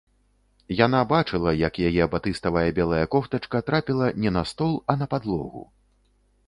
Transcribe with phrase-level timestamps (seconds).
[0.85, 5.63] Яна бачыла, як яе батыставая белая кофтачка трапіла не на стол, а на падлогу.